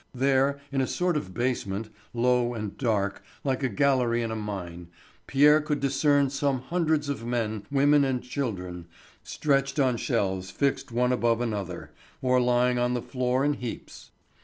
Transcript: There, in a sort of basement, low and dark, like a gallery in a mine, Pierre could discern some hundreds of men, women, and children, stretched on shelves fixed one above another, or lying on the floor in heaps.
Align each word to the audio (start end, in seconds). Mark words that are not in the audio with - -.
There, 0.15 0.59
in 0.71 0.81
a 0.81 0.87
sort 0.87 1.15
of 1.15 1.31
basement, 1.31 1.89
low 2.11 2.55
and 2.55 2.75
dark, 2.75 3.21
like 3.43 3.61
a 3.61 3.69
gallery 3.69 4.23
in 4.23 4.31
a 4.31 4.35
mine, 4.35 4.87
Pierre 5.27 5.61
could 5.61 5.79
discern 5.79 6.31
some 6.31 6.59
hundreds 6.61 7.07
of 7.07 7.23
men, 7.23 7.67
women, 7.69 8.03
and 8.03 8.23
children, 8.23 8.87
stretched 9.21 9.79
on 9.79 9.97
shelves 9.97 10.49
fixed 10.49 10.91
one 10.91 11.11
above 11.11 11.39
another, 11.39 11.91
or 12.19 12.41
lying 12.41 12.79
on 12.79 12.95
the 12.95 13.01
floor 13.03 13.45
in 13.45 13.53
heaps. 13.53 14.09